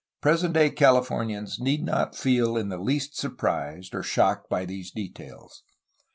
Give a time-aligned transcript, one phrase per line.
[0.19, 5.61] Present day Californians need not feel in the least surprised or shocked by these details.